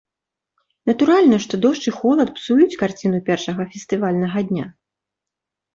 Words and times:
Натуральна, 0.91 1.39
што 1.45 1.53
дождж 1.65 1.85
і 1.93 1.95
холад 1.99 2.33
псуюць 2.41 2.79
карціну 2.83 3.19
першага 3.29 3.61
фестывальнага 3.77 4.39
дня. 4.51 4.65